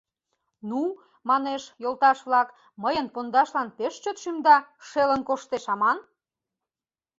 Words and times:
—Ну, 0.69 0.81
манеш, 1.29 1.63
йолташ-влак, 1.83 2.47
мыйын 2.83 3.07
пондашлан 3.13 3.67
пеш 3.77 3.93
чот 4.03 4.17
шӱмда 4.23 4.57
шелын 4.87 5.21
коштеш 5.29 5.65
аман... 5.73 5.97